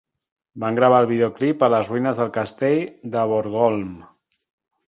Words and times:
Van 0.63 0.77
gravar 0.79 1.01
el 1.03 1.09
videoclip 1.11 1.67
a 1.67 1.69
les 1.75 1.91
ruïnes 1.93 2.21
del 2.21 2.33
castell 2.39 2.81
de 3.17 3.29
Borgholm. 3.33 3.97